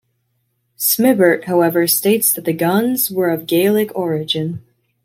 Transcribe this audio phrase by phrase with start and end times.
[0.79, 4.65] Smibert however states that the Gunns were of Gaelic origin.